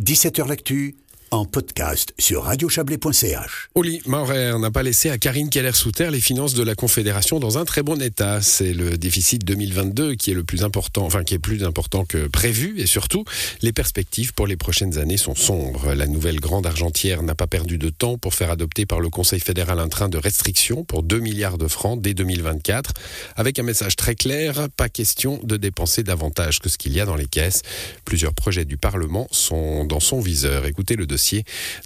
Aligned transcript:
17h 0.00 0.48
L'actu 0.48 0.96
en 1.34 1.44
podcast 1.44 2.14
sur 2.16 2.44
radiochablais.ch. 2.44 3.68
Oli 3.74 4.00
Maurer 4.06 4.56
n'a 4.60 4.70
pas 4.70 4.84
laissé 4.84 5.10
à 5.10 5.18
Karine 5.18 5.50
Keller-Souter 5.50 6.10
les 6.12 6.20
finances 6.20 6.54
de 6.54 6.62
la 6.62 6.76
Confédération 6.76 7.40
dans 7.40 7.58
un 7.58 7.64
très 7.64 7.82
bon 7.82 8.00
état. 8.00 8.40
C'est 8.40 8.72
le 8.72 8.96
déficit 8.96 9.44
2022 9.44 10.14
qui 10.14 10.30
est 10.30 10.34
le 10.34 10.44
plus 10.44 10.62
important, 10.62 11.04
enfin 11.04 11.24
qui 11.24 11.34
est 11.34 11.40
plus 11.40 11.64
important 11.64 12.04
que 12.04 12.28
prévu 12.28 12.78
et 12.78 12.86
surtout 12.86 13.24
les 13.62 13.72
perspectives 13.72 14.32
pour 14.32 14.46
les 14.46 14.56
prochaines 14.56 14.96
années 14.96 15.16
sont 15.16 15.34
sombres. 15.34 15.92
La 15.94 16.06
nouvelle 16.06 16.38
grande 16.38 16.66
argentière 16.66 17.24
n'a 17.24 17.34
pas 17.34 17.48
perdu 17.48 17.78
de 17.78 17.90
temps 17.90 18.16
pour 18.16 18.34
faire 18.34 18.52
adopter 18.52 18.86
par 18.86 19.00
le 19.00 19.10
Conseil 19.10 19.40
fédéral 19.40 19.80
un 19.80 19.88
train 19.88 20.08
de 20.08 20.18
restriction 20.18 20.84
pour 20.84 21.02
2 21.02 21.18
milliards 21.18 21.58
de 21.58 21.66
francs 21.66 22.00
dès 22.00 22.14
2024 22.14 22.92
avec 23.34 23.58
un 23.58 23.64
message 23.64 23.96
très 23.96 24.14
clair, 24.14 24.68
pas 24.76 24.88
question 24.88 25.40
de 25.42 25.56
dépenser 25.56 26.04
davantage 26.04 26.60
que 26.60 26.68
ce 26.68 26.78
qu'il 26.78 26.92
y 26.92 27.00
a 27.00 27.06
dans 27.06 27.16
les 27.16 27.26
caisses. 27.26 27.62
Plusieurs 28.04 28.34
projets 28.34 28.64
du 28.64 28.76
Parlement 28.76 29.26
sont 29.32 29.84
dans 29.84 30.00
son 30.00 30.20
viseur. 30.20 30.66
Écoutez 30.66 30.94
le 30.94 31.06
dossier 31.06 31.23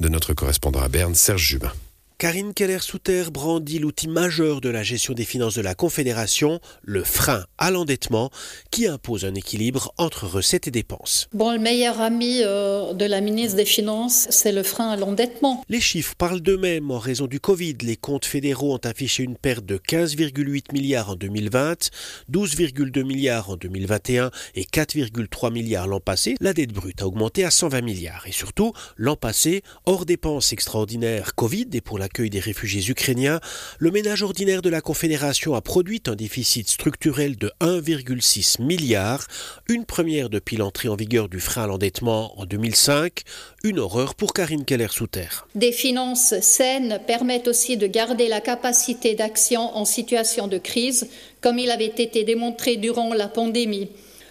de 0.00 0.08
notre 0.08 0.34
correspondant 0.34 0.80
à 0.80 0.88
Berne, 0.88 1.14
Serge 1.14 1.42
Jubin. 1.42 1.72
Karine 2.18 2.54
Keller-Souter 2.54 3.24
brandit 3.30 3.78
l'outil 3.78 4.08
majeur 4.08 4.62
de 4.62 4.70
la 4.70 4.82
gestion 4.82 5.12
des 5.12 5.26
finances 5.26 5.54
de 5.54 5.60
la 5.60 5.74
Confédération, 5.74 6.60
le 6.80 7.04
frein 7.04 7.44
à 7.58 7.70
l'endettement, 7.70 8.30
qui 8.70 8.86
impose 8.86 9.26
un 9.26 9.34
équilibre 9.34 9.92
entre 9.98 10.26
recettes 10.26 10.66
et 10.66 10.70
dépenses. 10.70 11.28
Bon, 11.34 11.52
le 11.52 11.58
meilleur 11.58 12.00
ami 12.00 12.40
euh, 12.42 12.94
de 12.94 13.04
la 13.04 13.20
ministre 13.20 13.56
des 13.56 13.66
Finances, 13.66 14.28
c'est 14.30 14.52
le 14.52 14.62
frein 14.62 14.88
à 14.88 14.96
l'endettement. 14.96 15.62
Les 15.68 15.82
chiffres 15.82 16.14
parlent 16.16 16.40
d'eux-mêmes. 16.40 16.90
En 16.90 16.98
raison 16.98 17.26
du 17.26 17.38
Covid, 17.38 17.74
les 17.82 17.96
comptes 17.96 18.24
fédéraux 18.24 18.72
ont 18.72 18.88
affiché 18.88 19.22
une 19.22 19.36
perte 19.36 19.66
de 19.66 19.76
15,8 19.76 20.72
milliards 20.72 21.10
en 21.10 21.16
2020, 21.16 21.90
12,2 22.32 23.04
milliards 23.04 23.50
en 23.50 23.56
2021 23.56 24.30
et 24.54 24.64
4,3 24.64 25.52
milliards 25.52 25.86
l'an 25.86 26.00
passé. 26.00 26.36
La 26.40 26.54
dette 26.54 26.72
brute 26.72 27.02
a 27.02 27.06
augmenté 27.06 27.44
à 27.44 27.50
120 27.50 27.82
milliards. 27.82 28.26
Et 28.26 28.32
surtout, 28.32 28.72
l'an 28.96 29.16
passé, 29.16 29.60
hors 29.84 30.06
dépenses 30.06 30.54
extraordinaires 30.54 31.34
Covid 31.34 31.66
et 31.74 31.82
pour 31.82 31.98
la 31.98 32.05
l'accueil 32.06 32.30
des 32.30 32.38
réfugiés 32.38 32.88
ukrainiens, 32.88 33.40
le 33.80 33.90
ménage 33.90 34.22
ordinaire 34.22 34.62
de 34.62 34.68
la 34.68 34.80
Confédération 34.80 35.56
a 35.56 35.60
produit 35.60 36.00
un 36.06 36.14
déficit 36.14 36.68
structurel 36.68 37.36
de 37.36 37.50
1,6 37.60 38.62
milliard, 38.62 39.26
une 39.68 39.84
première 39.84 40.30
depuis 40.30 40.56
l'entrée 40.56 40.88
en 40.88 40.94
vigueur 40.94 41.28
du 41.28 41.40
frein 41.40 41.64
à 41.64 41.66
l'endettement 41.66 42.38
en 42.38 42.46
2005, 42.46 43.22
une 43.64 43.80
horreur 43.80 44.14
pour 44.14 44.34
Karine 44.34 44.64
Keller-Souter. 44.64 45.26
Des 45.56 45.72
finances 45.72 46.38
saines 46.42 47.00
permettent 47.08 47.48
aussi 47.48 47.76
de 47.76 47.88
garder 47.88 48.28
la 48.28 48.40
capacité 48.40 49.16
d'action 49.16 49.76
en 49.76 49.84
situation 49.84 50.46
de 50.46 50.58
crise, 50.58 51.08
comme 51.40 51.58
il 51.58 51.72
avait 51.72 51.86
été 51.86 52.22
démontré 52.22 52.76
durant 52.76 53.14
la 53.14 53.26
pandémie. 53.26 53.88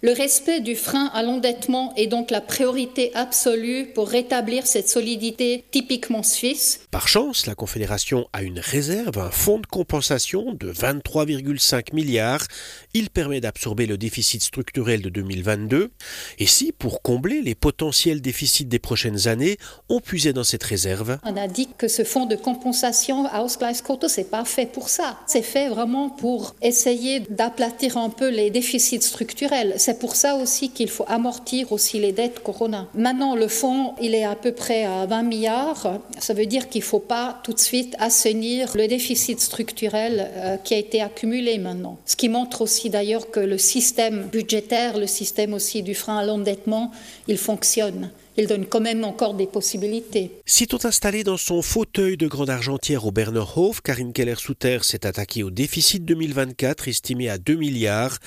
Le 0.00 0.12
respect 0.12 0.60
du 0.60 0.76
frein 0.76 1.10
à 1.12 1.24
l'endettement 1.24 1.92
est 1.96 2.06
donc 2.06 2.30
la 2.30 2.40
priorité 2.40 3.10
absolue 3.16 3.86
pour 3.86 4.08
rétablir 4.08 4.64
cette 4.64 4.88
solidité 4.88 5.64
typiquement 5.72 6.22
suisse. 6.22 6.82
Par 6.92 7.08
chance, 7.08 7.46
la 7.46 7.56
Confédération 7.56 8.28
a 8.32 8.42
une 8.42 8.60
réserve, 8.60 9.18
un 9.18 9.32
fonds 9.32 9.58
de 9.58 9.66
compensation 9.66 10.54
de 10.54 10.72
23,5 10.72 11.96
milliards. 11.96 12.46
Il 12.94 13.10
permet 13.10 13.40
d'absorber 13.40 13.86
le 13.86 13.98
déficit 13.98 14.40
structurel 14.40 15.02
de 15.02 15.08
2022. 15.08 15.90
Et 16.38 16.46
si, 16.46 16.70
pour 16.70 17.02
combler 17.02 17.42
les 17.42 17.56
potentiels 17.56 18.20
déficits 18.20 18.66
des 18.66 18.78
prochaines 18.78 19.26
années, 19.26 19.56
on 19.88 19.98
puisait 19.98 20.32
dans 20.32 20.44
cette 20.44 20.62
réserve? 20.62 21.18
On 21.24 21.36
a 21.36 21.48
dit 21.48 21.70
que 21.76 21.88
ce 21.88 22.04
fonds 22.04 22.26
de 22.26 22.36
compensation 22.36 23.26
Ausgleichskonto, 23.34 24.06
c'est 24.06 24.30
pas 24.30 24.44
fait 24.44 24.66
pour 24.66 24.90
ça. 24.90 25.18
C'est 25.26 25.42
fait 25.42 25.68
vraiment 25.68 26.08
pour 26.08 26.54
essayer 26.62 27.18
d'aplatir 27.18 27.96
un 27.96 28.10
peu 28.10 28.28
les 28.28 28.50
déficits 28.50 29.02
structurels 29.02 29.74
c'est 29.88 29.98
pour 29.98 30.16
ça 30.16 30.34
aussi 30.34 30.68
qu'il 30.68 30.90
faut 30.90 31.06
amortir 31.08 31.72
aussi 31.72 31.98
les 31.98 32.12
dettes 32.12 32.40
Corona. 32.40 32.88
Maintenant, 32.92 33.34
le 33.34 33.48
fonds, 33.48 33.94
il 34.02 34.14
est 34.14 34.24
à 34.24 34.34
peu 34.34 34.52
près 34.52 34.84
à 34.84 35.06
20 35.06 35.22
milliards. 35.22 35.98
Ça 36.18 36.34
veut 36.34 36.44
dire 36.44 36.68
qu'il 36.68 36.82
ne 36.82 36.84
faut 36.84 36.98
pas 36.98 37.40
tout 37.42 37.54
de 37.54 37.58
suite 37.58 37.96
assainir 37.98 38.76
le 38.76 38.86
déficit 38.86 39.40
structurel 39.40 40.30
euh, 40.36 40.56
qui 40.58 40.74
a 40.74 40.76
été 40.76 41.00
accumulé 41.00 41.56
maintenant. 41.56 41.96
Ce 42.04 42.16
qui 42.16 42.28
montre 42.28 42.60
aussi 42.60 42.90
d'ailleurs 42.90 43.30
que 43.30 43.40
le 43.40 43.56
système 43.56 44.24
budgétaire, 44.24 44.98
le 44.98 45.06
système 45.06 45.54
aussi 45.54 45.82
du 45.82 45.94
frein 45.94 46.18
à 46.18 46.24
l'endettement, 46.26 46.90
il 47.26 47.38
fonctionne 47.38 48.10
il 48.38 48.46
donne 48.46 48.66
quand 48.66 48.80
même 48.80 49.02
encore 49.02 49.34
des 49.34 49.48
possibilités. 49.48 50.30
Sitôt 50.46 50.78
installée 50.84 51.24
dans 51.24 51.36
son 51.36 51.60
fauteuil 51.60 52.16
de 52.16 52.28
grande 52.28 52.50
argentière 52.50 53.04
au 53.04 53.10
Bernerhof, 53.10 53.80
Karine 53.80 54.12
Keller-Souter 54.12 54.78
s'est 54.82 55.04
attaquée 55.04 55.42
au 55.42 55.50
déficit 55.50 56.04
2024 56.04 56.86
estimé 56.86 57.28
à 57.28 57.38
2 57.38 57.56
milliards. 57.56 58.18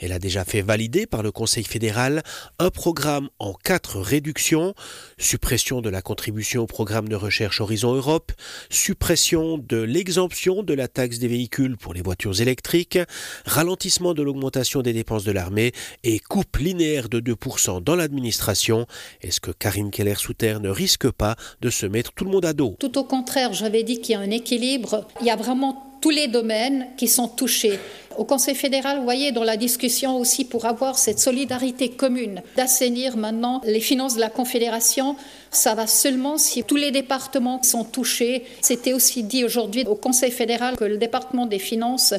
Elle 0.00 0.10
a 0.10 0.18
déjà 0.18 0.44
fait 0.44 0.62
valider 0.62 1.06
par 1.06 1.22
le 1.22 1.30
Conseil 1.30 1.62
fédéral 1.62 2.24
un 2.58 2.70
programme 2.70 3.28
en 3.38 3.54
quatre 3.54 4.00
réductions. 4.00 4.74
Suppression 5.18 5.80
de 5.80 5.88
la 5.88 6.02
contribution 6.02 6.62
au 6.62 6.66
programme 6.66 7.08
de 7.08 7.14
recherche 7.14 7.60
Horizon 7.60 7.94
Europe, 7.94 8.32
suppression 8.70 9.56
de 9.56 9.76
l'exemption 9.76 10.64
de 10.64 10.74
la 10.74 10.88
taxe 10.88 11.20
des 11.20 11.28
véhicules 11.28 11.76
pour 11.76 11.94
les 11.94 12.02
voitures 12.02 12.40
électriques, 12.40 12.98
ralentissement 13.46 14.14
de 14.14 14.22
l'augmentation 14.24 14.82
des 14.82 14.92
dépenses 14.92 15.22
de 15.22 15.30
l'armée 15.30 15.70
et 16.02 16.18
coupe 16.18 16.56
linéaire 16.56 17.08
de 17.08 17.20
2% 17.20 17.84
dans 17.84 17.94
l'administration. 17.94 18.88
Est-ce 19.22 19.38
que 19.38 19.52
Karine 19.60 19.90
Keller-Souter 19.90 20.56
ne 20.60 20.70
risque 20.70 21.08
pas 21.10 21.36
de 21.60 21.70
se 21.70 21.86
mettre 21.86 22.12
tout 22.12 22.24
le 22.24 22.30
monde 22.30 22.46
à 22.46 22.52
dos. 22.52 22.74
Tout 22.80 22.98
au 22.98 23.04
contraire, 23.04 23.52
j'avais 23.52 23.84
dit 23.84 24.00
qu'il 24.00 24.14
y 24.14 24.16
a 24.16 24.20
un 24.20 24.30
équilibre. 24.30 25.06
Il 25.20 25.26
y 25.26 25.30
a 25.30 25.36
vraiment 25.36 25.86
tous 26.00 26.10
les 26.10 26.28
domaines 26.28 26.86
qui 26.96 27.06
sont 27.06 27.28
touchés. 27.28 27.78
Au 28.16 28.24
Conseil 28.24 28.54
fédéral, 28.54 28.98
vous 28.98 29.04
voyez, 29.04 29.32
dans 29.32 29.44
la 29.44 29.56
discussion 29.56 30.18
aussi 30.18 30.44
pour 30.44 30.64
avoir 30.64 30.98
cette 30.98 31.18
solidarité 31.18 31.90
commune, 31.90 32.42
d'assainir 32.56 33.16
maintenant 33.16 33.60
les 33.64 33.80
finances 33.80 34.14
de 34.16 34.20
la 34.20 34.30
Confédération, 34.30 35.14
ça 35.50 35.74
va 35.74 35.86
seulement 35.86 36.38
si 36.38 36.64
tous 36.64 36.76
les 36.76 36.90
départements 36.90 37.62
sont 37.62 37.84
touchés. 37.84 38.44
C'était 38.62 38.94
aussi 38.94 39.22
dit 39.22 39.44
aujourd'hui 39.44 39.84
au 39.86 39.94
Conseil 39.94 40.30
fédéral 40.30 40.76
que 40.76 40.84
le 40.84 40.96
département 40.96 41.46
des 41.46 41.58
finances 41.58 42.14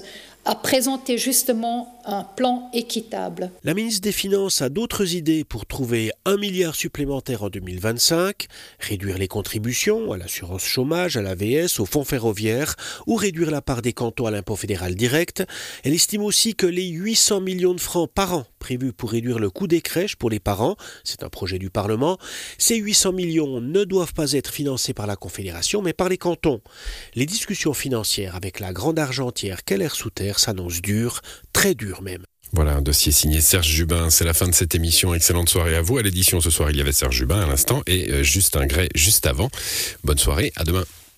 a 0.46 0.56
présenté 0.56 1.18
justement 1.18 2.00
un 2.06 2.23
plan 2.23 2.69
équitable. 2.73 3.51
La 3.63 3.73
ministre 3.73 4.01
des 4.01 4.12
Finances 4.12 4.62
a 4.62 4.69
d'autres 4.69 5.16
idées 5.16 5.44
pour 5.44 5.66
trouver 5.66 6.12
un 6.25 6.38
milliard 6.38 6.75
supplémentaire 6.75 7.44
en 7.44 7.50
2025, 7.50 8.47
réduire 8.79 9.17
les 9.17 9.28
contributions 9.28 10.12
à 10.12 10.17
l'assurance 10.17 10.63
chômage, 10.63 11.17
à 11.17 11.22
l'AVS, 11.22 11.79
au 11.79 11.85
fonds 11.85 12.03
ferroviaire 12.03 12.75
ou 13.07 13.16
réduire 13.16 13.51
la 13.51 13.62
part 13.62 13.81
des 13.81 13.94
cantons 13.94 14.25
à 14.25 14.31
l'impôt 14.31 14.56
fédéral 14.56 14.95
direct. 14.95 15.44
Elle 15.84 15.94
estime 15.94 16.23
aussi 16.23 16.56
que 16.56 16.67
les 16.67 16.88
800 16.88 17.41
millions 17.41 17.73
de 17.73 17.79
francs 17.79 18.09
par 18.12 18.33
an 18.33 18.45
prévus 18.61 18.94
pour 18.94 19.11
réduire 19.11 19.39
le 19.39 19.49
coût 19.49 19.67
des 19.67 19.81
crèches 19.81 20.16
pour 20.16 20.29
les 20.29 20.39
parents, 20.39 20.77
c'est 21.03 21.23
un 21.23 21.29
projet 21.29 21.59
du 21.59 21.69
Parlement, 21.69 22.17
ces 22.57 22.77
800 22.77 23.11
millions 23.11 23.59
ne 23.59 23.83
doivent 23.83 24.13
pas 24.13 24.31
être 24.31 24.53
financés 24.53 24.94
par 24.94 25.07
la 25.07 25.17
Confédération 25.17 25.81
mais 25.81 25.94
par 25.94 26.07
les 26.07 26.17
cantons. 26.17 26.61
Les 27.16 27.25
discussions 27.25 27.73
financières 27.73 28.35
avec 28.35 28.59
la 28.59 28.71
grande 28.71 29.00
argentière 29.00 29.66
Keller-Souter 29.66 30.33
s'annonce 30.38 30.81
dur, 30.81 31.21
très 31.51 31.73
dur 31.73 32.01
même. 32.01 32.23
Voilà, 32.53 32.73
un 32.73 32.81
dossier 32.81 33.11
signé 33.11 33.39
Serge 33.39 33.67
Jubin. 33.67 34.09
C'est 34.09 34.25
la 34.25 34.33
fin 34.33 34.47
de 34.47 34.53
cette 34.53 34.75
émission. 34.75 35.13
Excellente 35.13 35.50
soirée 35.50 35.75
à 35.75 35.81
vous. 35.81 35.97
À 35.97 36.01
l'édition 36.01 36.41
ce 36.41 36.50
soir, 36.50 36.69
il 36.69 36.77
y 36.77 36.81
avait 36.81 36.91
Serge 36.91 37.16
Jubin 37.16 37.41
à 37.41 37.47
l'instant 37.47 37.81
et 37.88 38.11
euh, 38.11 38.23
juste 38.23 38.57
un 38.57 38.66
gré 38.66 38.89
juste 38.94 39.25
avant. 39.25 39.50
Bonne 40.03 40.17
soirée, 40.17 40.51
à 40.57 40.66
demain. 40.66 40.83